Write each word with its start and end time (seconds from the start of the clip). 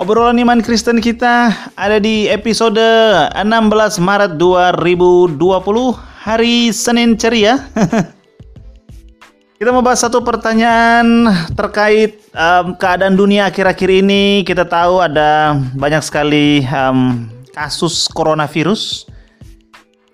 Obrolan 0.00 0.40
iman 0.40 0.64
Kristen 0.64 0.96
kita 0.96 1.52
ada 1.76 2.00
di 2.00 2.24
episode 2.24 2.80
16 3.36 4.00
Maret 4.00 4.40
2020 4.40 5.36
hari 6.24 6.72
Senin 6.72 7.20
ceria. 7.20 7.60
kita 9.60 9.68
membahas 9.68 10.00
satu 10.00 10.24
pertanyaan 10.24 11.28
terkait 11.52 12.16
um, 12.32 12.72
keadaan 12.80 13.12
dunia 13.12 13.52
akhir-akhir 13.52 14.00
ini. 14.00 14.40
Kita 14.40 14.64
tahu 14.64 15.04
ada 15.04 15.60
banyak 15.76 16.00
sekali 16.00 16.64
um, 16.64 17.28
kasus 17.52 18.08
coronavirus 18.08 19.04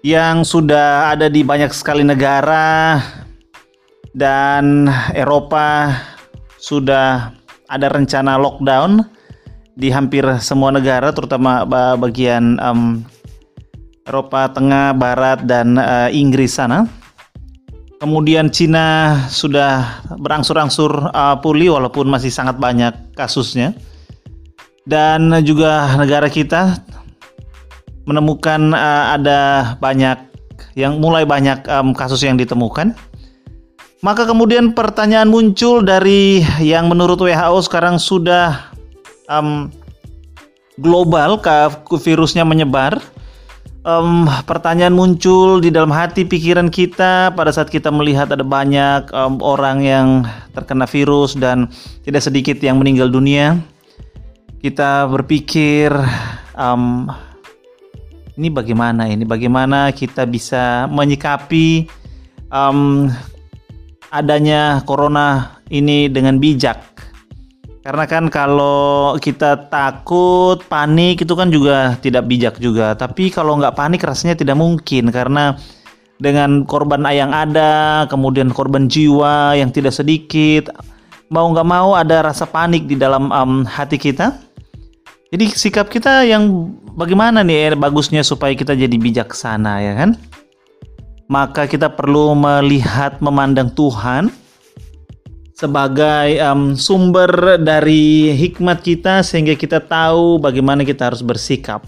yang 0.02 0.42
sudah 0.42 1.14
ada 1.14 1.30
di 1.30 1.46
banyak 1.46 1.70
sekali 1.70 2.02
negara 2.02 2.98
dan 4.18 4.90
Eropa 5.14 5.94
sudah 6.58 7.30
ada 7.70 7.86
rencana 7.86 8.34
lockdown 8.34 9.14
di 9.76 9.92
hampir 9.92 10.24
semua 10.40 10.72
negara, 10.72 11.12
terutama 11.12 11.68
bagian 12.00 12.56
um, 12.64 13.04
Eropa 14.08 14.48
Tengah, 14.48 14.96
Barat, 14.96 15.44
dan 15.44 15.76
uh, 15.76 16.08
Inggris 16.08 16.56
sana. 16.56 16.88
Kemudian 18.00 18.48
Cina 18.52 19.16
sudah 19.28 20.00
berangsur-angsur 20.16 21.12
uh, 21.12 21.36
pulih 21.40 21.76
walaupun 21.76 22.08
masih 22.08 22.32
sangat 22.32 22.56
banyak 22.56 22.92
kasusnya. 23.12 23.76
Dan 24.86 25.34
juga 25.42 25.98
negara 25.98 26.30
kita 26.30 26.78
menemukan 28.06 28.70
uh, 28.72 29.18
ada 29.18 29.74
banyak 29.82 30.22
yang 30.78 31.02
mulai 31.02 31.26
banyak 31.26 31.66
um, 31.68 31.92
kasus 31.92 32.22
yang 32.22 32.38
ditemukan. 32.38 32.94
Maka 34.04 34.28
kemudian 34.28 34.76
pertanyaan 34.76 35.26
muncul 35.26 35.82
dari 35.82 36.44
yang 36.62 36.86
menurut 36.86 37.18
WHO 37.18 37.58
sekarang 37.66 37.98
sudah 37.98 38.75
um, 39.30 39.70
global 40.80 41.40
virusnya 42.00 42.44
menyebar. 42.44 43.00
Um, 43.86 44.26
pertanyaan 44.50 44.98
muncul 44.98 45.62
di 45.62 45.70
dalam 45.70 45.94
hati 45.94 46.26
pikiran 46.26 46.74
kita 46.74 47.30
pada 47.30 47.54
saat 47.54 47.70
kita 47.70 47.86
melihat 47.94 48.26
ada 48.34 48.42
banyak 48.42 49.06
um, 49.14 49.38
orang 49.38 49.78
yang 49.78 50.06
terkena 50.58 50.90
virus 50.90 51.38
dan 51.38 51.70
tidak 52.02 52.26
sedikit 52.26 52.58
yang 52.58 52.82
meninggal 52.82 53.06
dunia. 53.06 53.62
Kita 54.58 55.06
berpikir, 55.06 55.94
um, 56.58 57.06
ini 58.34 58.50
bagaimana 58.50 59.06
ini? 59.06 59.22
Bagaimana 59.22 59.94
kita 59.94 60.26
bisa 60.26 60.90
menyikapi 60.90 61.86
um, 62.50 63.06
adanya 64.10 64.82
corona 64.82 65.62
ini 65.70 66.10
dengan 66.10 66.42
bijak? 66.42 66.95
Karena 67.86 68.02
kan 68.02 68.26
kalau 68.26 69.14
kita 69.22 69.70
takut, 69.70 70.58
panik 70.66 71.22
itu 71.22 71.38
kan 71.38 71.54
juga 71.54 71.94
tidak 72.02 72.26
bijak 72.26 72.58
juga. 72.58 72.98
Tapi 72.98 73.30
kalau 73.30 73.54
nggak 73.62 73.78
panik 73.78 74.02
rasanya 74.02 74.34
tidak 74.34 74.58
mungkin 74.58 75.14
karena 75.14 75.54
dengan 76.18 76.66
korban 76.66 77.06
yang 77.14 77.30
ada, 77.30 78.10
kemudian 78.10 78.50
korban 78.50 78.90
jiwa 78.90 79.54
yang 79.54 79.70
tidak 79.70 79.94
sedikit, 79.94 80.66
mau 81.30 81.46
nggak 81.46 81.62
mau 81.62 81.94
ada 81.94 82.26
rasa 82.26 82.42
panik 82.42 82.90
di 82.90 82.98
dalam 82.98 83.30
um, 83.30 83.62
hati 83.62 84.02
kita. 84.02 84.34
Jadi 85.30 85.54
sikap 85.54 85.86
kita 85.86 86.26
yang 86.26 86.74
bagaimana 86.98 87.46
nih 87.46 87.70
eh, 87.70 87.78
bagusnya 87.78 88.26
supaya 88.26 88.50
kita 88.58 88.74
jadi 88.74 88.98
bijaksana 88.98 89.78
ya 89.78 89.94
kan? 89.94 90.18
Maka 91.30 91.70
kita 91.70 91.94
perlu 91.94 92.34
melihat 92.34 93.22
memandang 93.22 93.70
Tuhan 93.78 94.34
sebagai 95.56 96.36
um, 96.44 96.76
sumber 96.76 97.56
dari 97.56 98.36
hikmat 98.36 98.84
kita 98.84 99.24
sehingga 99.24 99.56
kita 99.56 99.80
tahu 99.80 100.36
bagaimana 100.36 100.84
kita 100.84 101.08
harus 101.08 101.24
bersikap. 101.24 101.80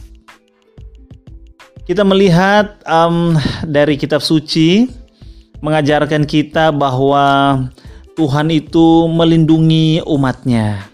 Kita 1.84 2.00
melihat 2.00 2.81
um, 2.88 3.37
dari 3.69 4.00
kitab 4.00 4.25
suci 4.25 4.88
mengajarkan 5.60 6.25
kita 6.25 6.72
bahwa 6.72 7.60
Tuhan 8.16 8.48
itu 8.48 9.04
melindungi 9.04 10.00
umatnya. 10.09 10.88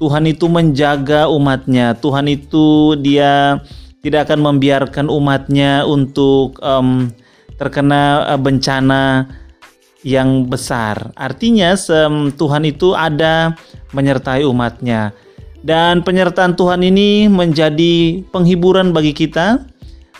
Tuhan 0.00 0.24
itu 0.24 0.48
menjaga 0.48 1.28
umatnya. 1.28 1.92
Tuhan 2.00 2.32
itu 2.32 2.96
dia 2.96 3.60
tidak 4.00 4.28
akan 4.32 4.40
membiarkan 4.48 5.12
umatnya 5.12 5.84
untuk 5.84 6.56
um, 6.64 7.12
terkena 7.60 8.24
uh, 8.24 8.40
bencana 8.40 9.28
yang 10.06 10.48
besar. 10.48 11.12
Artinya 11.16 11.76
Tuhan 12.32 12.64
itu 12.64 12.96
ada 12.96 13.52
menyertai 13.92 14.44
umatnya. 14.48 15.12
Dan 15.60 16.00
penyertaan 16.00 16.56
Tuhan 16.56 16.80
ini 16.80 17.28
menjadi 17.28 18.24
penghiburan 18.32 18.96
bagi 18.96 19.12
kita 19.12 19.60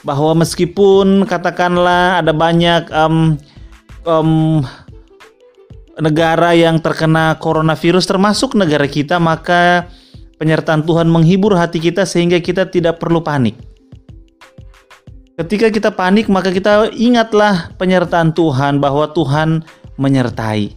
bahwa 0.05 0.45
meskipun 0.45 1.25
katakanlah 1.25 2.21
ada 2.21 2.33
banyak 2.33 2.89
um, 2.93 3.41
um, 4.05 4.61
negara 5.97 6.53
yang 6.57 6.81
terkena 6.81 7.37
coronavirus 7.41 8.09
termasuk 8.09 8.57
negara 8.57 8.89
kita 8.89 9.21
maka 9.21 9.89
penyertaan 10.41 10.85
Tuhan 10.85 11.09
menghibur 11.09 11.57
hati 11.57 11.81
kita 11.81 12.09
sehingga 12.09 12.41
kita 12.41 12.69
tidak 12.69 13.01
perlu 13.01 13.21
panik. 13.21 13.70
Ketika 15.41 15.73
kita 15.73 15.89
panik, 15.89 16.29
maka 16.29 16.53
kita 16.53 16.93
ingatlah 16.93 17.73
penyertaan 17.81 18.37
Tuhan 18.37 18.77
bahwa 18.77 19.09
Tuhan 19.17 19.65
menyertai. 19.97 20.77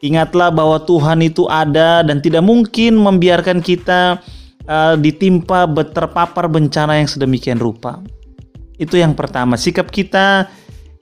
Ingatlah 0.00 0.48
bahwa 0.48 0.80
Tuhan 0.80 1.20
itu 1.20 1.44
ada 1.44 2.00
dan 2.00 2.24
tidak 2.24 2.40
mungkin 2.40 2.96
membiarkan 2.96 3.60
kita 3.60 4.16
uh, 4.64 4.96
ditimpa 4.96 5.68
terpapar 5.92 6.48
bencana 6.48 6.96
yang 6.96 7.04
sedemikian 7.04 7.60
rupa. 7.60 8.00
Itu 8.80 8.96
yang 8.96 9.12
pertama. 9.12 9.60
Sikap 9.60 9.92
kita 9.92 10.48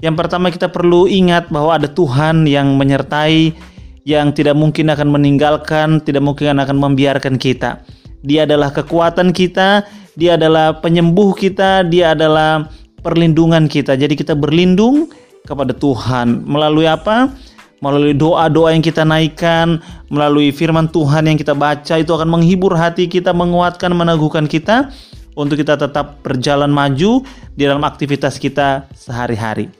yang 0.02 0.18
pertama 0.18 0.50
kita 0.50 0.66
perlu 0.66 1.06
ingat 1.06 1.46
bahwa 1.46 1.78
ada 1.78 1.86
Tuhan 1.86 2.42
yang 2.50 2.74
menyertai, 2.74 3.54
yang 4.02 4.34
tidak 4.34 4.58
mungkin 4.58 4.90
akan 4.90 5.14
meninggalkan, 5.14 6.02
tidak 6.02 6.26
mungkin 6.26 6.58
akan 6.58 6.74
membiarkan 6.74 7.38
kita. 7.38 7.86
Dia 8.26 8.50
adalah 8.50 8.74
kekuatan 8.74 9.30
kita, 9.30 9.86
dia 10.18 10.34
adalah 10.34 10.82
penyembuh 10.82 11.38
kita, 11.38 11.86
dia 11.86 12.18
adalah 12.18 12.66
perlindungan 13.06 13.70
kita. 13.70 13.94
Jadi 13.94 14.18
kita 14.18 14.34
berlindung 14.34 15.06
kepada 15.46 15.70
Tuhan 15.70 16.42
melalui 16.42 16.90
apa? 16.90 17.30
Melalui 17.78 18.18
doa-doa 18.18 18.74
yang 18.74 18.82
kita 18.82 19.06
naikkan, 19.06 19.78
melalui 20.10 20.50
firman 20.50 20.90
Tuhan 20.90 21.30
yang 21.30 21.38
kita 21.38 21.54
baca 21.54 21.94
itu 22.02 22.10
akan 22.10 22.26
menghibur 22.26 22.74
hati 22.74 23.06
kita, 23.06 23.30
menguatkan, 23.30 23.94
meneguhkan 23.94 24.50
kita 24.50 24.90
untuk 25.38 25.62
kita 25.62 25.78
tetap 25.78 26.18
berjalan 26.26 26.72
maju 26.72 27.22
di 27.54 27.62
dalam 27.62 27.86
aktivitas 27.86 28.42
kita 28.42 28.90
sehari-hari. 28.96 29.70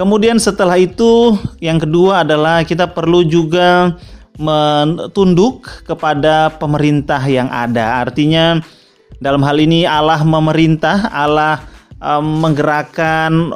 Kemudian 0.00 0.40
setelah 0.40 0.80
itu 0.80 1.36
yang 1.60 1.76
kedua 1.82 2.24
adalah 2.24 2.64
kita 2.64 2.88
perlu 2.88 3.26
juga 3.26 3.96
mentunduk 4.36 5.84
kepada 5.88 6.52
pemerintah 6.56 7.20
yang 7.26 7.48
ada. 7.48 8.04
Artinya 8.04 8.60
dalam 9.20 9.40
hal 9.44 9.56
ini 9.56 9.88
Allah 9.88 10.20
memerintah, 10.20 11.08
Allah 11.08 11.64
um, 12.00 12.44
menggerakkan 12.44 13.54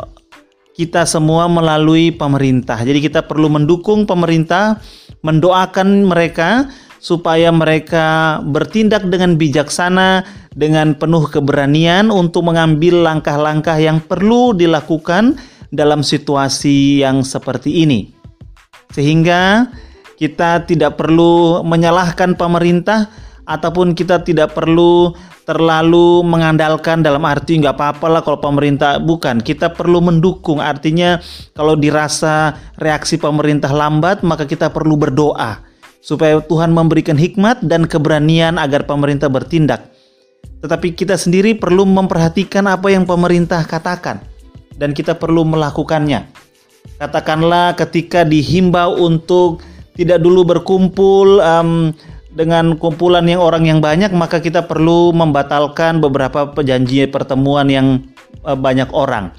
kita 0.72 1.04
semua 1.04 1.44
melalui 1.44 2.08
pemerintah. 2.08 2.80
Jadi 2.80 3.04
kita 3.04 3.28
perlu 3.28 3.52
mendukung 3.52 4.08
pemerintah, 4.08 4.80
mendoakan 5.20 6.08
mereka 6.08 6.72
supaya 7.00 7.52
mereka 7.52 8.40
bertindak 8.44 9.08
dengan 9.08 9.36
bijaksana, 9.36 10.24
dengan 10.56 10.96
penuh 10.96 11.28
keberanian 11.28 12.08
untuk 12.08 12.48
mengambil 12.48 13.04
langkah-langkah 13.04 13.76
yang 13.76 14.00
perlu 14.00 14.56
dilakukan 14.56 15.36
dalam 15.68 16.00
situasi 16.00 17.04
yang 17.04 17.20
seperti 17.20 17.84
ini. 17.84 18.12
Sehingga 18.92 19.68
kita 20.16 20.64
tidak 20.68 21.00
perlu 21.00 21.64
menyalahkan 21.64 22.36
pemerintah 22.36 23.08
ataupun 23.48 23.96
kita 23.96 24.20
tidak 24.20 24.52
perlu 24.52 25.16
terlalu 25.50 26.22
mengandalkan 26.22 27.02
dalam 27.02 27.26
arti 27.26 27.58
nggak 27.58 27.74
apa-apa 27.74 28.06
lah 28.06 28.22
kalau 28.22 28.38
pemerintah 28.38 29.02
bukan. 29.02 29.42
Kita 29.42 29.74
perlu 29.74 29.98
mendukung 29.98 30.62
artinya 30.62 31.18
kalau 31.58 31.74
dirasa 31.74 32.54
reaksi 32.78 33.18
pemerintah 33.18 33.74
lambat 33.74 34.22
maka 34.22 34.46
kita 34.46 34.70
perlu 34.70 34.94
berdoa 34.94 35.66
supaya 35.98 36.38
Tuhan 36.38 36.70
memberikan 36.70 37.18
hikmat 37.18 37.66
dan 37.66 37.90
keberanian 37.90 38.62
agar 38.62 38.86
pemerintah 38.86 39.26
bertindak. 39.26 39.90
Tetapi 40.62 40.94
kita 40.94 41.18
sendiri 41.18 41.58
perlu 41.58 41.82
memperhatikan 41.82 42.70
apa 42.70 42.94
yang 42.94 43.02
pemerintah 43.02 43.66
katakan 43.66 44.22
dan 44.78 44.94
kita 44.94 45.18
perlu 45.18 45.42
melakukannya. 45.42 46.30
Katakanlah 47.02 47.74
ketika 47.74 48.22
dihimbau 48.22 49.02
untuk 49.02 49.66
tidak 49.98 50.22
dulu 50.22 50.46
berkumpul 50.46 51.42
um, 51.42 51.90
dengan 52.30 52.78
kumpulan 52.78 53.26
yang 53.26 53.42
orang 53.42 53.66
yang 53.66 53.78
banyak 53.82 54.14
maka 54.14 54.38
kita 54.38 54.66
perlu 54.66 55.10
membatalkan 55.10 55.98
beberapa 55.98 56.50
perjanjian 56.50 57.10
pertemuan 57.10 57.66
yang 57.66 58.06
uh, 58.46 58.54
banyak 58.54 58.86
orang 58.94 59.34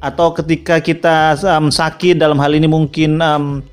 atau 0.00 0.32
ketika 0.32 0.80
kita 0.80 1.36
um, 1.44 1.68
sakit 1.68 2.16
dalam 2.16 2.40
hal 2.40 2.56
ini 2.56 2.68
mungkin 2.68 3.20
um, 3.20 3.64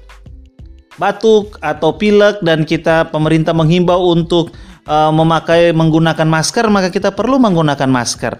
batuk 1.00 1.56
atau 1.62 1.96
pilek 1.96 2.42
dan 2.44 2.66
kita 2.66 3.08
pemerintah 3.14 3.54
menghimbau 3.54 4.12
untuk 4.12 4.52
uh, 4.90 5.14
memakai 5.14 5.72
menggunakan 5.72 6.26
masker, 6.26 6.68
maka 6.68 6.90
kita 6.90 7.14
perlu 7.14 7.38
menggunakan 7.38 7.88
masker. 7.88 8.34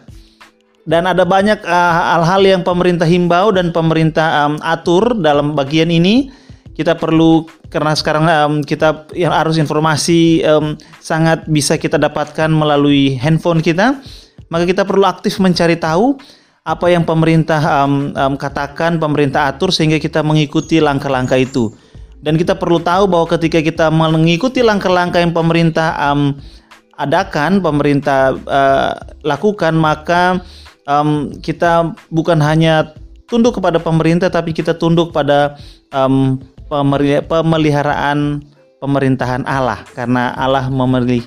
Dan 0.88 1.04
ada 1.04 1.28
banyak 1.28 1.62
uh, 1.68 1.92
hal-hal 2.18 2.42
uh, 2.44 2.50
yang 2.58 2.62
pemerintah 2.64 3.06
himbau 3.06 3.52
dan 3.52 3.76
pemerintah 3.76 4.48
um, 4.48 4.56
atur 4.64 5.16
dalam 5.20 5.54
bagian 5.54 5.92
ini. 5.94 6.32
Kita 6.78 6.94
perlu 6.94 7.50
karena 7.74 7.98
sekarang 7.98 8.30
um, 8.30 8.54
kita 8.62 9.10
yang 9.18 9.34
harus 9.34 9.58
informasi 9.58 10.46
um, 10.46 10.78
sangat 11.02 11.50
bisa 11.50 11.74
kita 11.74 11.98
dapatkan 11.98 12.54
melalui 12.54 13.18
handphone 13.18 13.66
kita, 13.66 13.98
maka 14.54 14.64
kita 14.70 14.86
perlu 14.86 15.10
aktif 15.10 15.42
mencari 15.42 15.74
tahu 15.82 16.22
apa 16.68 16.86
yang 16.94 17.02
pemerintah 17.02 17.82
um, 17.82 18.14
um, 18.14 18.34
katakan, 18.38 19.02
pemerintah 19.02 19.50
atur 19.50 19.74
sehingga 19.74 19.98
kita 19.98 20.22
mengikuti 20.22 20.78
langkah-langkah 20.78 21.42
itu. 21.42 21.74
Dan 22.22 22.38
kita 22.38 22.60
perlu 22.60 22.78
tahu 22.78 23.08
bahwa 23.08 23.26
ketika 23.40 23.64
kita 23.64 23.88
mengikuti 23.88 24.62
langkah-langkah 24.62 25.18
yang 25.18 25.32
pemerintah 25.32 25.98
um, 26.12 26.36
adakan, 27.00 27.64
pemerintah 27.64 28.36
uh, 28.46 28.94
lakukan, 29.24 29.74
maka 29.74 30.44
um, 30.86 31.32
kita 31.40 31.96
bukan 32.12 32.38
hanya 32.44 32.92
tunduk 33.32 33.58
kepada 33.62 33.80
pemerintah, 33.80 34.28
tapi 34.28 34.52
kita 34.52 34.76
tunduk 34.76 35.16
pada 35.16 35.56
um, 35.96 36.42
pemeliharaan 36.70 38.44
pemerintahan 38.78 39.44
Allah, 39.48 39.82
karena 39.96 40.36
Allah 40.38 40.70
memilih, 40.70 41.26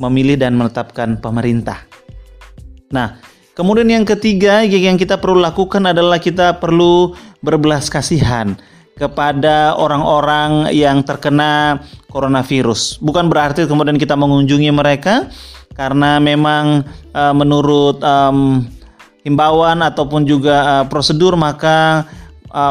memilih 0.00 0.40
dan 0.40 0.56
menetapkan 0.56 1.18
pemerintah. 1.20 1.84
Nah, 2.88 3.20
Kemudian 3.58 3.90
yang 3.90 4.06
ketiga 4.06 4.62
yang 4.62 4.94
kita 4.94 5.18
perlu 5.18 5.42
lakukan 5.42 5.82
adalah 5.82 6.22
kita 6.22 6.62
perlu 6.62 7.18
berbelas 7.42 7.90
kasihan 7.90 8.54
kepada 8.94 9.74
orang-orang 9.74 10.70
yang 10.70 11.02
terkena 11.02 11.82
coronavirus. 12.06 13.02
Bukan 13.02 13.26
berarti 13.26 13.66
kemudian 13.66 13.98
kita 13.98 14.14
mengunjungi 14.14 14.70
mereka 14.70 15.26
karena 15.74 16.22
memang 16.22 16.86
uh, 17.10 17.34
menurut 17.34 17.98
um, 17.98 18.62
himbauan 19.26 19.82
ataupun 19.82 20.22
juga 20.22 20.78
uh, 20.78 20.84
prosedur 20.86 21.34
maka 21.34 22.06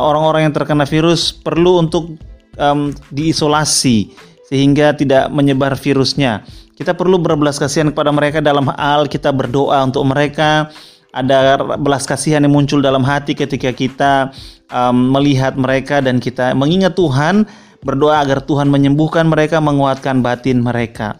orang-orang 0.03 0.41
uh, 0.41 0.45
yang 0.49 0.55
terkena 0.55 0.85
virus 0.85 1.31
perlu 1.31 1.81
untuk 1.81 2.19
um, 2.59 2.91
diisolasi 3.13 4.11
sehingga 4.47 4.95
tidak 4.95 5.27
menyebar 5.31 5.75
virusnya. 5.75 6.43
Kita 6.77 6.93
perlu 6.93 7.17
berbelas 7.17 7.57
kasihan 7.57 7.89
kepada 7.89 8.13
mereka 8.13 8.37
dalam 8.37 8.69
hal 8.69 9.09
kita 9.09 9.33
berdoa 9.33 9.81
untuk 9.81 10.05
mereka. 10.05 10.69
Ada 11.09 11.57
belas 11.81 12.05
kasihan 12.05 12.45
yang 12.45 12.53
muncul 12.53 12.77
dalam 12.77 13.01
hati 13.01 13.33
ketika 13.33 13.73
kita 13.73 14.29
um, 14.69 15.09
melihat 15.17 15.57
mereka 15.57 15.97
dan 15.97 16.21
kita 16.21 16.53
mengingat 16.53 16.93
Tuhan, 16.93 17.49
berdoa 17.81 18.21
agar 18.21 18.45
Tuhan 18.45 18.69
menyembuhkan 18.69 19.25
mereka, 19.25 19.57
menguatkan 19.57 20.21
batin 20.21 20.61
mereka. 20.61 21.17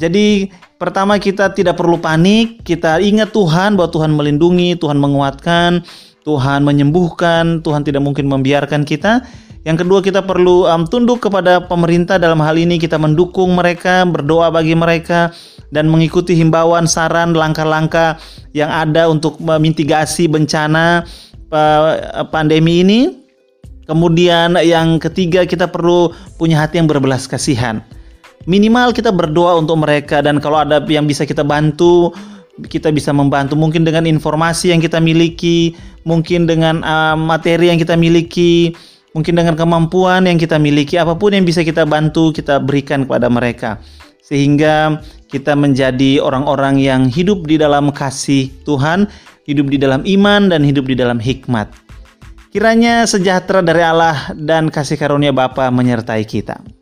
Jadi 0.00 0.48
pertama 0.80 1.20
kita 1.20 1.52
tidak 1.52 1.76
perlu 1.76 2.00
panik, 2.00 2.64
kita 2.64 3.04
ingat 3.04 3.36
Tuhan 3.36 3.76
bahwa 3.76 3.92
Tuhan 3.92 4.16
melindungi, 4.16 4.80
Tuhan 4.80 4.96
menguatkan, 4.96 5.84
Tuhan 6.24 6.64
menyembuhkan, 6.64 7.64
Tuhan 7.64 7.82
tidak 7.84 8.04
mungkin 8.04 8.28
membiarkan 8.28 8.84
kita. 8.84 9.24
Yang 9.60 9.84
kedua 9.84 10.00
kita 10.00 10.24
perlu 10.24 10.64
um, 10.64 10.88
tunduk 10.88 11.20
kepada 11.20 11.60
pemerintah 11.60 12.16
dalam 12.16 12.40
hal 12.40 12.56
ini 12.56 12.80
kita 12.80 12.96
mendukung 12.96 13.52
mereka, 13.52 14.08
berdoa 14.08 14.48
bagi 14.48 14.72
mereka 14.72 15.36
dan 15.68 15.92
mengikuti 15.92 16.32
himbauan, 16.32 16.88
saran, 16.88 17.36
langkah-langkah 17.36 18.16
yang 18.56 18.72
ada 18.72 19.12
untuk 19.12 19.36
memitigasi 19.36 20.32
bencana 20.32 21.04
uh, 21.52 22.24
pandemi 22.32 22.80
ini. 22.80 23.00
Kemudian 23.84 24.56
yang 24.64 24.96
ketiga 25.02 25.44
kita 25.44 25.66
perlu 25.68 26.14
punya 26.40 26.62
hati 26.62 26.80
yang 26.80 26.88
berbelas 26.88 27.28
kasihan. 27.28 27.84
Minimal 28.48 28.96
kita 28.96 29.12
berdoa 29.12 29.60
untuk 29.60 29.84
mereka 29.84 30.24
dan 30.24 30.40
kalau 30.40 30.64
ada 30.64 30.80
yang 30.88 31.04
bisa 31.04 31.28
kita 31.28 31.44
bantu 31.44 32.08
kita 32.68 32.90
bisa 32.90 33.14
membantu 33.14 33.54
mungkin 33.56 33.86
dengan 33.86 34.04
informasi 34.04 34.74
yang 34.74 34.80
kita 34.82 34.98
miliki, 34.98 35.72
mungkin 36.04 36.44
dengan 36.44 36.82
uh, 36.82 37.16
materi 37.16 37.70
yang 37.70 37.78
kita 37.80 37.94
miliki, 37.96 38.74
mungkin 39.14 39.38
dengan 39.38 39.54
kemampuan 39.56 40.26
yang 40.26 40.36
kita 40.36 40.58
miliki, 40.60 40.98
apa 40.98 41.16
pun 41.16 41.34
yang 41.34 41.46
bisa 41.46 41.64
kita 41.64 41.86
bantu, 41.86 42.34
kita 42.34 42.60
berikan 42.60 43.06
kepada 43.06 43.30
mereka, 43.30 43.78
sehingga 44.20 45.00
kita 45.30 45.54
menjadi 45.54 46.18
orang-orang 46.18 46.82
yang 46.82 47.06
hidup 47.06 47.46
di 47.46 47.56
dalam 47.56 47.94
kasih 47.94 48.50
Tuhan, 48.66 49.06
hidup 49.46 49.70
di 49.70 49.78
dalam 49.78 50.02
iman, 50.02 50.50
dan 50.50 50.66
hidup 50.66 50.90
di 50.90 50.98
dalam 50.98 51.22
hikmat. 51.22 51.70
Kiranya 52.50 53.06
sejahtera 53.06 53.62
dari 53.62 53.78
Allah 53.86 54.34
dan 54.34 54.74
kasih 54.74 54.98
karunia 54.98 55.30
Bapa 55.30 55.70
menyertai 55.70 56.26
kita. 56.26 56.79